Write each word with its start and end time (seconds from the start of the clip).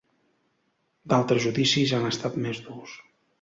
D'altres 1.13 1.43
judicis 1.45 1.93
han 1.99 2.09
estat 2.13 2.41
més 2.47 2.63
durs. 2.71 2.97